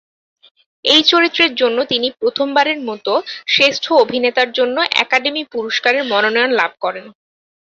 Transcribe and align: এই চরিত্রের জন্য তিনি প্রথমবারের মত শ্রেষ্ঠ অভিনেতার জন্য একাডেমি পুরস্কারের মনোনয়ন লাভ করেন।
এই 0.85 1.01
চরিত্রের 1.11 1.51
জন্য 1.55 1.77
তিনি 1.91 2.07
প্রথমবারের 2.19 2.79
মত 2.89 3.07
শ্রেষ্ঠ 3.47 3.85
অভিনেতার 4.03 4.49
জন্য 4.51 4.77
একাডেমি 5.03 5.43
পুরস্কারের 5.53 6.03
মনোনয়ন 6.11 6.51
লাভ 6.59 6.71
করেন। 6.83 7.05